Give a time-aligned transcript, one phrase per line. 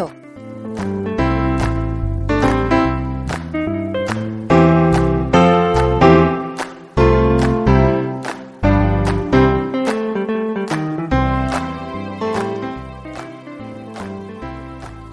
[0.00, 0.10] 톡톡톡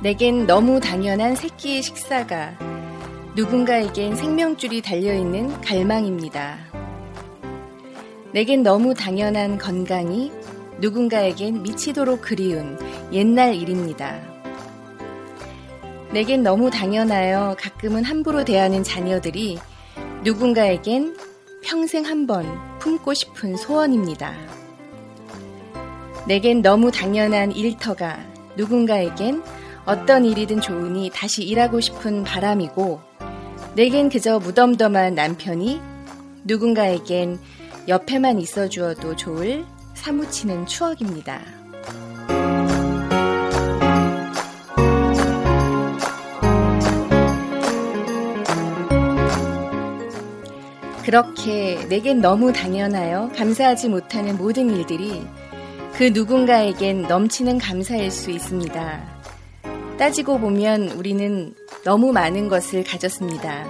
[0.02, 2.58] 내겐 너무 당연한 새끼의 식사가
[3.36, 6.58] 누군가에겐 생명줄이 달려있는 갈망입니다.
[8.32, 10.32] 내겐 너무 당연한 건강이
[10.80, 12.80] 누군가에겐 미치도록 그리운
[13.12, 14.37] 옛날 일입니다.
[16.14, 19.60] 내겐 너무 당연하여 가끔은 함부로 대하는 자녀들이
[20.24, 21.18] 누군가에겐
[21.64, 22.46] 평생 한 번
[22.80, 24.34] 품고 싶은 소원입니다.
[26.28, 28.20] 내겐 너무 당연한 일터가
[28.56, 29.44] 누군가에겐
[29.86, 33.00] 어떤 일이든 좋으니 다시 일하고 싶은 바람이고
[33.76, 35.82] 내겐 그저 무덤덤한 남편이
[36.46, 37.40] 누군가에겐
[37.88, 41.57] 옆에만 있어 주어도 좋을 사무치는 추억입니다.
[51.08, 55.26] 그렇게 내겐 너무 당연하여 감사하지 못하는 모든 일들이
[55.94, 59.04] 그 누군가에겐 넘치는 감사일 수 있습니다.
[59.98, 61.56] 따지고 보면 우리는
[61.86, 63.66] 너무 많은 것을 가졌습니다.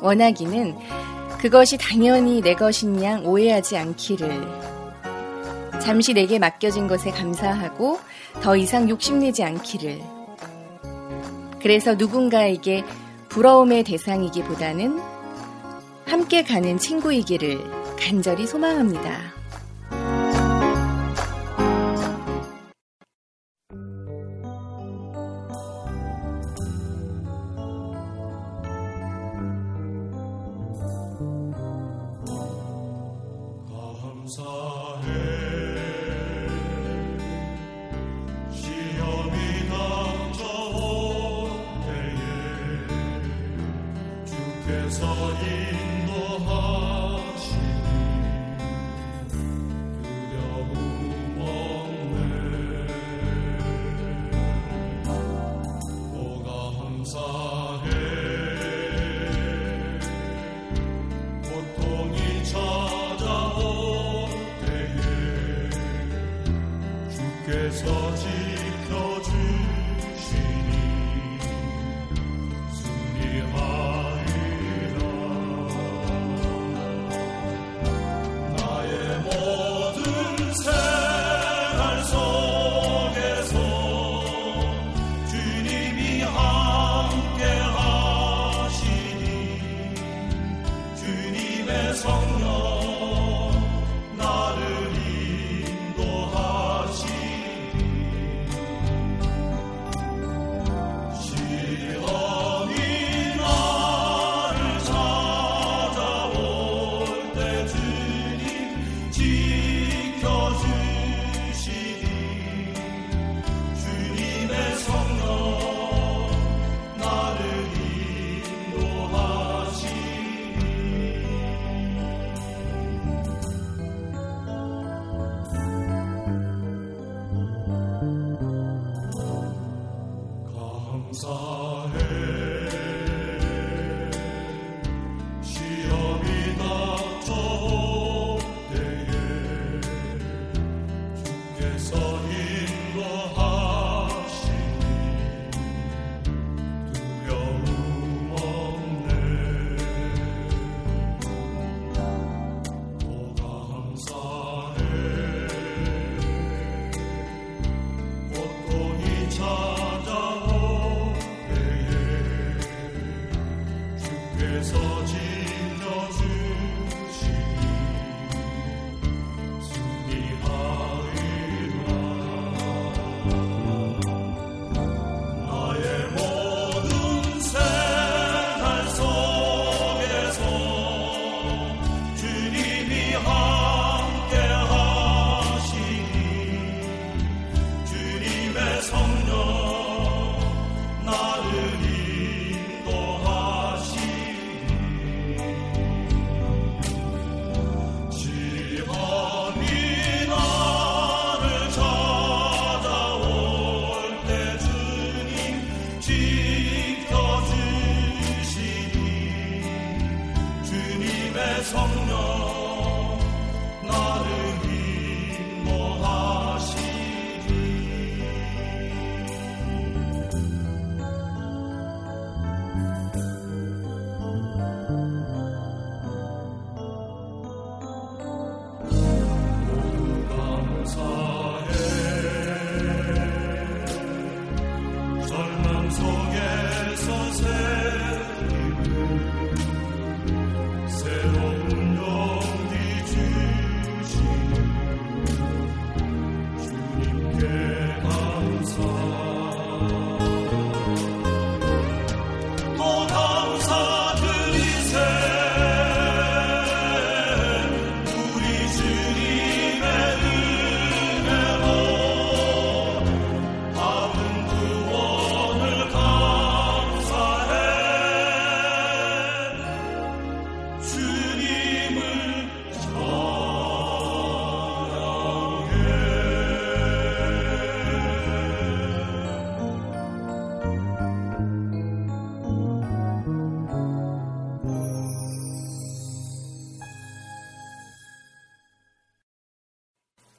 [0.00, 0.76] 원하기는
[1.40, 4.30] 그것이 당연히 내 것인 양 오해하지 않기를.
[5.82, 7.98] 잠시 내게 맡겨진 것에 감사하고
[8.40, 10.00] 더 이상 욕심내지 않기를.
[11.60, 12.84] 그래서 누군가에게
[13.28, 15.03] 부러움의 대상이기보다는
[16.06, 17.58] 함께 가는 친구이기를
[17.98, 19.34] 간절히 소망합니다.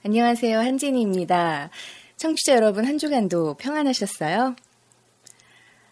[0.08, 0.60] 안녕하세요.
[0.60, 1.72] 한진희입니다.
[2.18, 4.56] 청취자 여러분 한 주간도 평안하셨어요?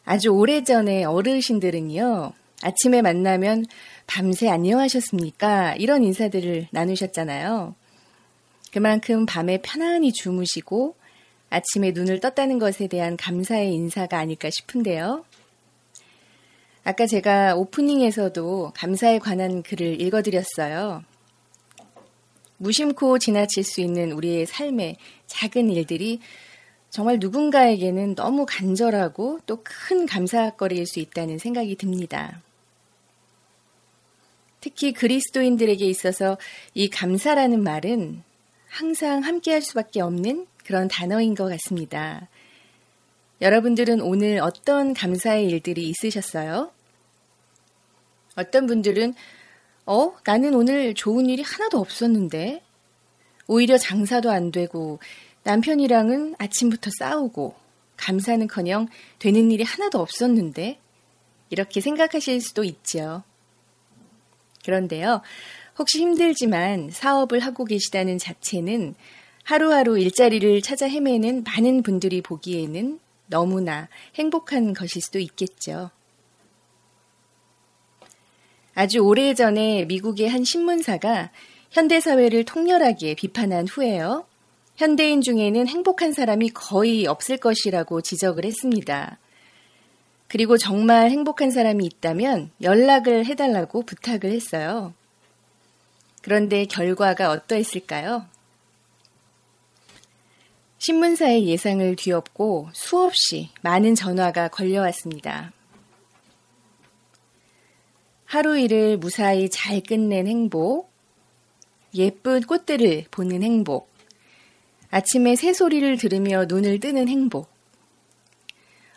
[0.06, 2.31] 아주 오래전에 어르신들은요,
[2.62, 3.65] 아침에 만나면
[4.06, 5.77] 밤새 안녕하셨습니까?
[5.77, 7.74] 이런 인사들을 나누셨잖아요.
[8.71, 10.95] 그만큼 밤에 편안히 주무시고
[11.50, 15.25] 아침에 눈을 떴다는 것에 대한 감사의 인사가 아닐까 싶은데요.
[16.83, 21.04] 아까 제가 오프닝에서도 감사에 관한 글을 읽어드렸어요.
[22.63, 24.95] 무심코 지나칠 수 있는 우리의 삶의
[25.27, 26.21] 작은 일들이
[26.89, 32.42] 정말 누군가에게는 너무 간절하고 또 큰 감사거리일 수 있다는 생각이 듭니다.
[34.62, 36.38] 특히 그리스도인들에게 있어서
[36.74, 38.24] 이 감사라는 말은
[38.69, 42.30] 항상 함께 할 수밖에 없는 그런 단어인 것 같습니다.
[43.42, 46.71] 여러분들은 오늘 어떤 감사의 일들이 있으셨어요?
[48.38, 49.16] 어떤 분들은
[49.85, 50.13] 어?
[50.25, 52.63] 나는 오늘 좋은 일이 하나도 없었는데?
[53.47, 55.00] 오히려 장사도 안 되고
[55.44, 57.56] 남편이랑은 아침부터 싸우고
[57.97, 58.88] 감사는 커녕
[59.19, 60.80] 되는 일이 하나도 없었는데?
[61.50, 63.24] 이렇게 생각하실 수도 있죠.
[64.63, 65.21] 그런데요,
[65.77, 68.95] 혹시 힘들지만 사업을 하고 계시다는 자체는
[69.44, 75.91] 하루하루 일자리를 찾아 헤매는 많은 분들이 보기에는 너무나 행복한 것일 수도 있겠죠.
[78.75, 81.31] 아주 오래전에 미국의 한 신문사가
[81.72, 84.25] 현대사회를 통렬하게 비판한 후에요.
[84.75, 89.18] 현대인 중에는 행복한 사람이 거의 없을 것이라고 지적을 했습니다.
[90.28, 94.94] 그리고 정말 행복한 사람이 있다면 연락을 해달라고 부탁을 했어요.
[96.24, 98.26] 그런데 결과가 어떠했을까요?
[100.80, 105.52] 신문사의 예상을 뒤엎고 수없이 많은 전화가 걸려왔습니다.
[108.33, 110.90] 하루 일을 무사히 잘 끝낸 행복,
[111.94, 113.92] 예쁜 꽃들을 보는 행복,
[114.90, 117.47] 아침에 새소리를 들으며 눈을 뜨는 행복.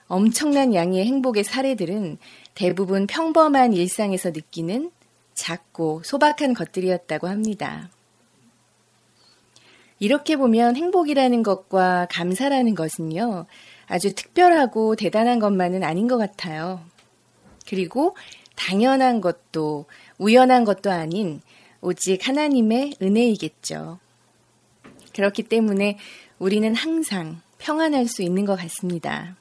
[0.07, 2.16] 엄청난 양의 행복의 사례들은
[2.55, 4.90] 대부분 평범한 일상에서 느끼는
[5.35, 7.90] 작고 소박한 것들이었다고 합니다.
[9.99, 13.45] 이렇게 보면 행복이라는 것과 감사라는 것은요,
[13.87, 16.81] 아주 특별하고 대단한 것만은 아닌 것 같아요.
[17.69, 18.14] 그리고
[18.57, 19.87] 당연한 것도
[20.19, 21.41] 우연한 것도 아닌
[21.81, 24.01] 오직 하나님의 은혜이겠죠.
[25.15, 25.99] 그렇기 때문에
[26.39, 29.37] 우리는 항상 평안할 수 있는 것 같습니다.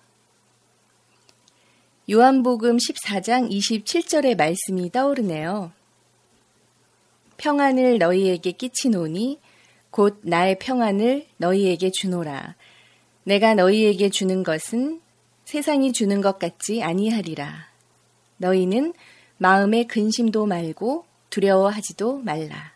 [2.09, 5.71] 요한복음 14장 27절의 말씀이 떠오르네요.
[7.37, 9.39] 평안을 너희에게 끼치노니
[9.89, 12.55] 곧 나의 평안을 너희에게 주노라.
[13.23, 15.01] 내가 너희에게 주는 것은
[15.45, 17.74] 세상이 주는 것 같지 아니하리라.
[18.45, 18.93] 너희는
[19.37, 22.74] 마음에 근심도 말고 두려워하지도 말라.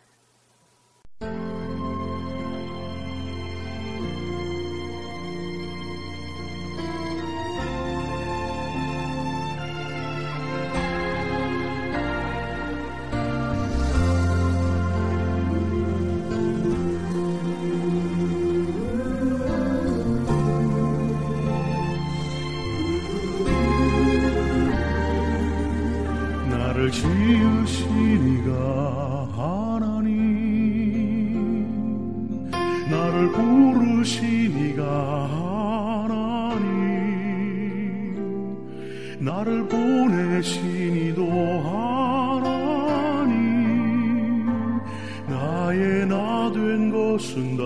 [47.20, 47.64] 쓴다.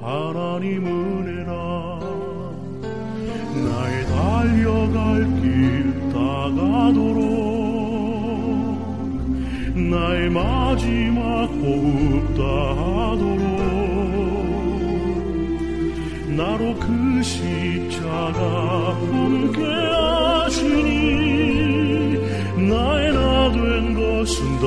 [0.00, 2.00] 하나님 은혜라.
[3.64, 7.20] 나의 달려갈 길 다가도록.
[9.76, 13.60] 나의 마지막 호흡 다하도록.
[16.36, 19.62] 나로 그 십자가 함께
[20.42, 20.88] 하시니
[22.68, 24.66] 나의 나 된 것은 다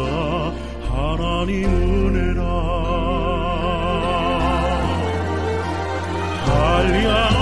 [0.89, 2.52] 하나님 은혜라.
[6.91, 7.32] 力量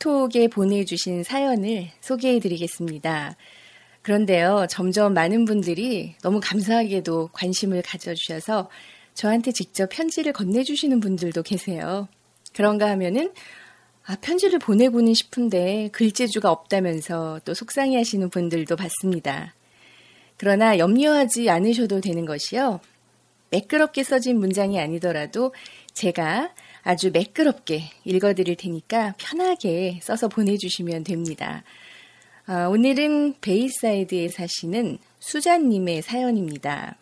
[0.00, 3.36] 카카오톡에 보내주신 사연을 소개해드리겠습니다.
[4.02, 8.70] 그런데요, 점점 많은 분들이 너무 감사하게도 관심을 가져주셔서
[9.14, 12.08] 저한테 직접 편지를 건네주시는 분들도 계세요.
[12.54, 13.32] 그런가 하면은,
[14.06, 19.54] 아, 편지를 보내고는 싶은데 글재주가 없다면서 또 속상해 하시는 분들도 봤습니다.
[20.36, 22.80] 그러나 염려하지 않으셔도 되는 것이요.
[23.50, 25.52] 매끄럽게 써진 문장이 아니더라도
[25.92, 31.62] 제가 아주 매끄럽게 읽어드릴 테니까 편하게 써서 보내주시면 됩니다.
[32.48, 36.96] 어, 오늘은 베이사이드에 사시는 수자님의 사연입니다.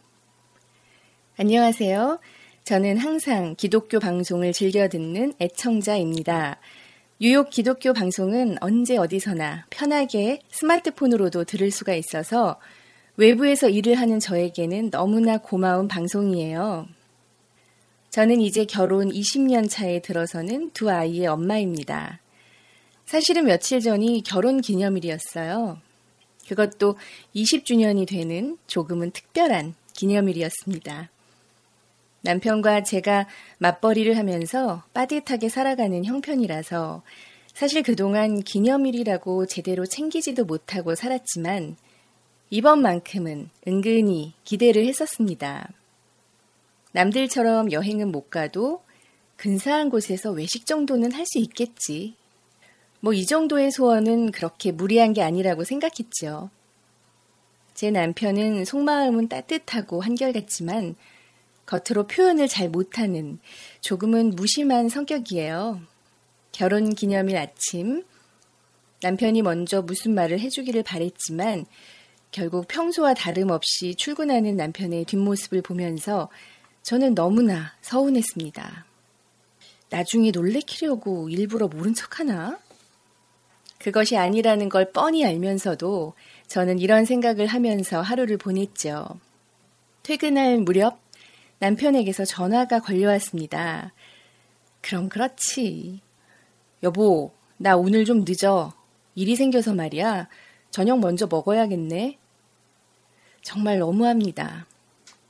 [1.39, 2.19] 안녕하세요.
[2.65, 6.59] 저는 항상 기독교 방송을 즐겨 듣는 애청자입니다.
[7.21, 12.61] 뉴욕 기독교 방송은 언제 어디서나 편하게 스마트폰으로도 들을 수가 있어서
[13.17, 16.87] 외부에서 일을 하는 저에게는 너무나 고마운 방송이에요.
[18.19, 22.19] 저는 이제 결혼 20년 차에 들어서는 두 아이의 엄마입니다.
[23.07, 25.79] 사실은 며칠 전이 결혼 기념일이었어요.
[26.49, 26.97] 그것도
[27.37, 31.11] 20주년이 되는 조금은 특별한 기념일이었습니다.
[32.23, 37.05] 남편과 제가 맞벌이를 하면서 빠듯하게 살아가는 형편이라서
[37.55, 41.77] 사실 그동안 기념일이라고 제대로 챙기지도 못하고 살았지만
[42.51, 45.69] 이번만큼은 은근히 기대를 했었습니다.
[46.99, 48.83] 남들처럼 여행은 못 가도
[49.37, 52.17] 근사한 곳에서 외식 정도는 할 수 있겠지.
[52.99, 56.51] 뭐 이 정도의 소원은 그렇게 무리한 게 아니라고 생각했죠.
[57.75, 60.97] 제 남편은 속마음은 따뜻하고 한결같지만
[61.67, 63.39] 겉으로 표현을 잘 못하는
[63.81, 65.81] 조금은 무심한 성격이에요.
[66.51, 68.03] 결혼 기념일 아침,
[69.03, 71.65] 남편이 먼저 무슨 말을 해주기를 바랬지만
[72.33, 76.29] 결국 평소와 다름없이 출근하는 남편의 뒷모습을 보면서
[76.89, 78.87] 저는 너무나 서운했습니다.
[79.91, 82.59] 나중에 놀래키려고 일부러 모른 척 하나?
[83.79, 86.15] 그것이 아니라는 걸 뻔히 알면서도
[86.47, 89.07] 저는 이런 생각을 하면서 하루를 보냈죠.
[90.03, 90.99] 퇴근할 무렵
[91.59, 93.93] 남편에게서 전화가 걸려왔습니다.
[94.81, 96.01] 그럼 그렇지.
[96.83, 98.73] 여보, 나 오늘 좀 늦어.
[99.15, 100.27] 일이 생겨서 말이야.
[100.71, 102.17] 저녁 먼저 먹어야겠네.
[103.43, 104.65] 정말 너무합니다.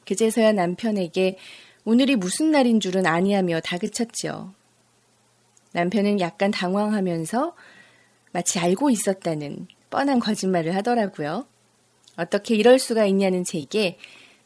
[0.09, 1.37] 그제서야 남편에게
[1.85, 4.55] 오늘이 무슨 날인 줄은 아니하며 다그쳤죠.
[5.73, 7.55] 남편은 약간 당황하면서
[8.33, 11.47] 마치 알고 있었다는 뻔한 거짓말을 하더라고요.
[12.17, 13.99] 어떻게 이럴 수가 있냐는 제게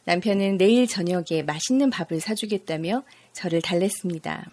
[0.03, 4.51] 남편은 내일 저녁에 맛있는 밥을 사주겠다며 저를 달랬습니다.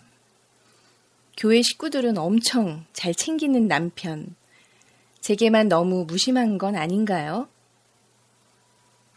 [1.36, 4.36] 교회 식구들은 엄청 잘 챙기는 남편.
[5.20, 7.48] 제게만 너무 무심한 건 아닌가요?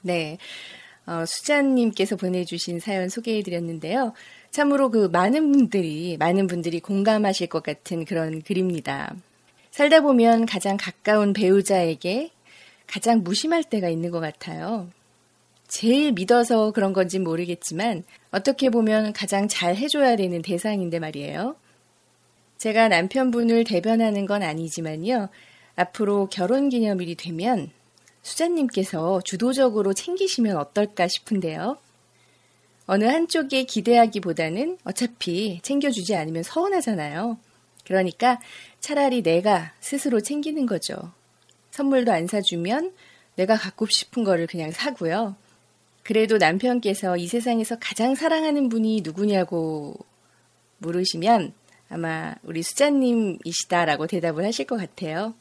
[0.01, 0.39] 네.
[1.05, 4.13] 어, 수잔님께서 보내주신 사연 소개해드렸는데요.
[4.51, 9.15] 참으로 그 많은 분들이, 많은 분들이 공감하실 것 같은 그런 글입니다.
[9.71, 12.29] 살다 보면 가장 가까운 배우자에게
[12.85, 14.87] 가장 무심할 때가 있는 것 같아요.
[15.67, 21.55] 제일 믿어서 그런 건지 모르겠지만 어떻게 보면 가장 잘 해줘야 되는 대상인데 말이에요.
[22.59, 25.29] 제가 남편분을 대변하는 건 아니지만요.
[25.75, 27.71] 앞으로 결혼 기념일이 되면
[28.23, 31.77] 수자님께서 주도적으로 챙기시면 어떨까 싶은데요.
[32.85, 37.37] 어느 한쪽에 기대하기보다는 어차피 챙겨주지 않으면 서운하잖아요.
[37.85, 38.39] 그러니까
[38.79, 40.95] 차라리 내가 스스로 챙기는 거죠.
[41.71, 42.93] 선물도 안 사주면
[43.35, 45.35] 내가 갖고 싶은 거를 그냥 사고요.
[46.03, 49.95] 그래도 남편께서 이 세상에서 가장 사랑하는 분이 누구냐고
[50.79, 51.53] 물으시면
[51.89, 55.33] 아마 우리 수자님이시다라고 대답을 하실 것 같아요.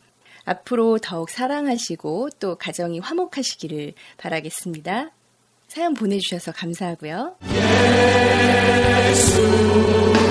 [0.44, 5.10] 앞으로 더욱 사랑하시고 또 가정이 화목하시기를 바라겠습니다.
[5.68, 7.36] 사연 보내주셔서 감사하고요.
[9.08, 10.21] 예수.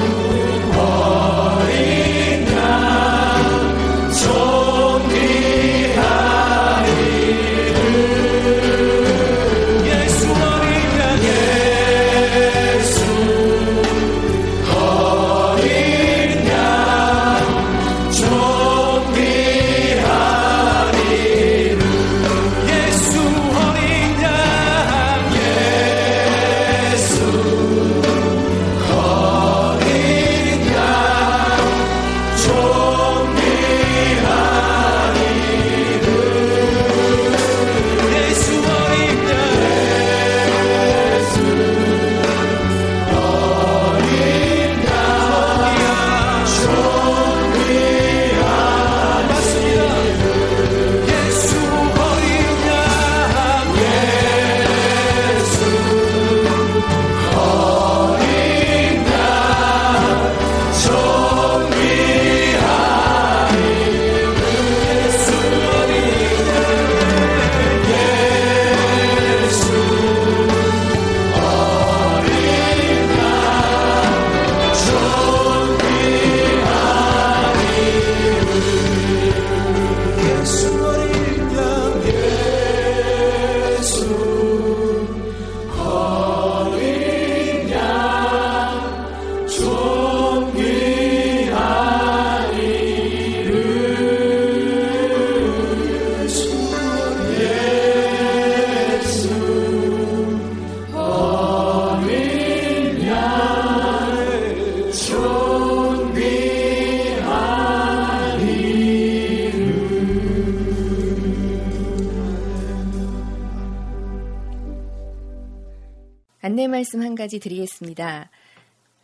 [116.52, 118.30] 안내 말씀 한 가지 드리겠습니다.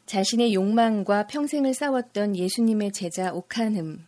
[0.06, 4.02] 자신의 욕망과 평생을 싸웠던 예수님의 제자 오칸흠,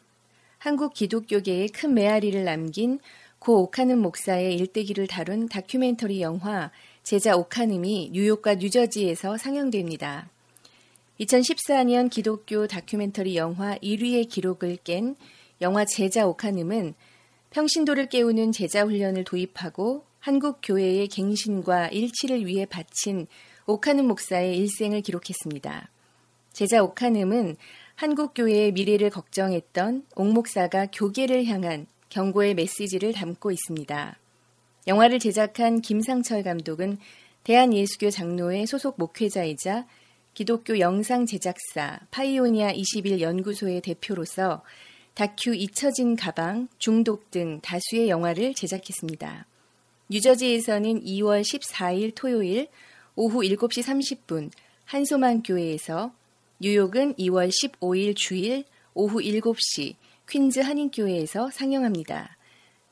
[0.58, 3.00] 한국 기독교계에 큰 메아리를 남긴
[3.40, 6.70] 고 오카눔 목사의 일대기를 다룬 다큐멘터리 영화
[7.04, 10.30] 제자 오카눔이 뉴욕과 뉴저지에서 상영됩니다.
[11.22, 15.16] 2014년 기독교 다큐멘터리 영화 1위의 기록을 깬
[15.62, 16.94] 영화 제자 오카눔은
[17.52, 23.28] 평신도를 깨우는 제자 훈련을 도입하고 한국 교회의 갱신과 일치를 위해 바친
[23.66, 25.90] 오카눔 목사의 일생을 기록했습니다.
[26.52, 27.56] 제자 오카눔은
[27.96, 34.18] 한국 교회의 미래를 걱정했던 옥 목사가 교계를 향한 경고의 메시지를 담고 있습니다.
[34.88, 36.98] 영화를 제작한 김상철 감독은
[37.44, 39.86] 대한예수교 장로회 소속 목회자이자
[40.34, 44.64] 기독교 영상 제작사 파이오니아 21 연구소의 대표로서
[45.14, 49.49] 다큐 잊혀진 가방, 중독 등 다수의 영화를 제작했습니다.
[50.12, 52.68] 뉴저지에서는 2월 14일 토요일
[53.16, 54.50] 오후 7시 30분
[54.86, 56.12] 한소만 교회에서
[56.60, 58.64] 뉴욕은 2월 15일 주일
[58.96, 59.96] 오후 7시
[60.28, 62.38] 퀸즈 한인교회에서 상영합니다.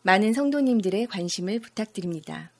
[0.04, 2.52] 많은 성도님들의 관심을 부탁드립니다.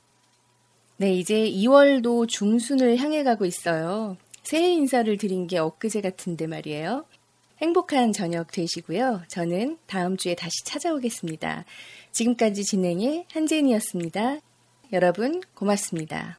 [0.98, 4.18] 네, 이제 2월도 중순을 향해 가고 있어요.
[4.42, 7.06] 새해 인사를 드린 게 엊그제 같은데 말이에요.
[7.60, 9.22] 행복한 저녁 되시고요.
[9.28, 11.66] 저는 다음 주에 다시 찾아오겠습니다.
[12.12, 14.40] 지금까지 진행의 한재인이었습니다.
[14.92, 16.38] 여러분, 고맙습니다.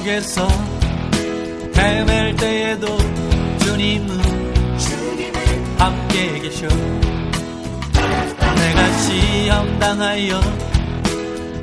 [0.00, 0.48] 길에서
[1.76, 2.96] 헤맬 때에도
[3.64, 4.20] 주님은
[5.78, 6.66] 함께 계셔.
[8.56, 10.40] 내가 시험 당하여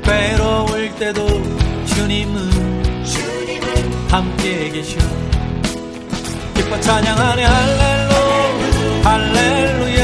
[0.04, 1.26] 괴로울 때도
[1.86, 2.50] 주님은
[4.10, 4.98] 함께 계셔.
[6.54, 8.14] 기뻐 찬양하네 할렐루.
[9.02, 9.99] 할렐루야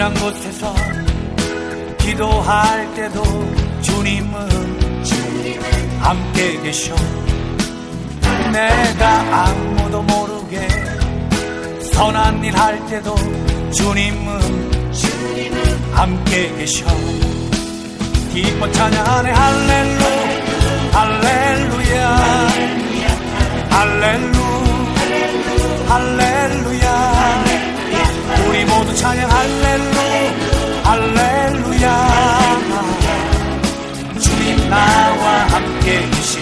[0.00, 0.74] 은밀한 곳에서
[1.98, 3.22] 기도할 때도
[3.82, 4.48] 주님은
[6.00, 6.94] 함께 계셔.
[8.50, 10.66] 내가 아무도 모르게
[11.92, 13.14] 선한 일 할 때도
[13.72, 14.90] 주님은
[15.92, 16.86] 함께 계셔.
[18.32, 19.30] 기뻐 찬양하네.
[19.32, 20.04] 할렐루
[20.92, 22.16] 할렐루야
[23.70, 24.38] 할렐루
[25.88, 26.89] 할렐루야
[28.50, 29.94] 우리 모두 찬양 할렐루
[30.82, 32.60] 할렐루야.
[34.20, 36.39] 주님 나와 함께 계시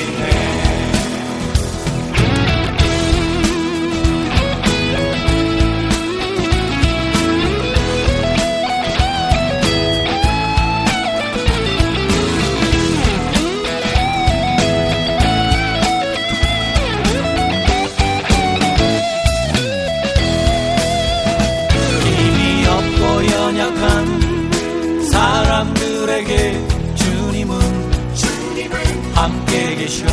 [29.28, 30.06] 함께 계셔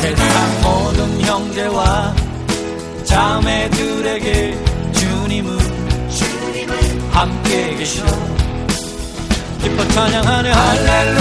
[0.00, 2.14] 세상 모든 형제와
[3.04, 4.56] 자매들에게
[4.92, 5.58] 주님은
[7.10, 8.04] 함께 계셔
[9.60, 10.50] 기뻐 찬양하네.
[10.50, 11.20] 할렐루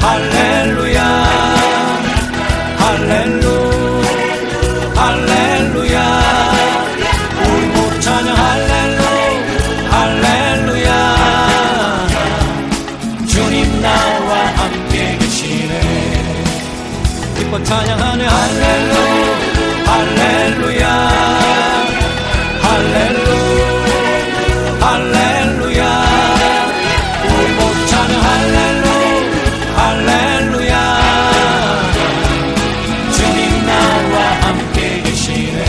[0.00, 1.02] 할렐루야.
[2.78, 3.63] 할렐루
[17.74, 18.94] 찬양하네 할렐루
[19.84, 20.86] 할렐루야.
[22.62, 23.28] 할렐루
[24.80, 25.80] 할렐루야
[27.24, 28.86] 우리 모두 찬양 할렐루
[29.76, 30.76] 할렐루야.
[33.16, 35.64] 주님 나와 함께 계시네.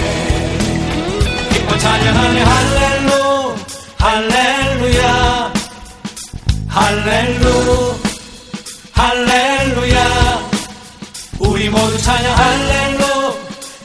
[1.53, 3.55] 기뻐 찬양하네 할렐루
[3.97, 5.53] 할렐루야.
[6.69, 7.95] 할렐루
[8.93, 10.44] 할렐루야
[11.65, 13.35] 우리 모두 찬양 할렐루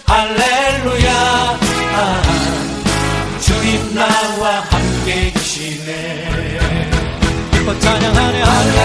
[0.04, 1.58] 할렐루야.
[1.94, 2.22] 아,
[3.40, 6.90] 주님 나와 함께 계시네.
[7.52, 8.79] 기뻐 찬양하네 할렐루 할렐루야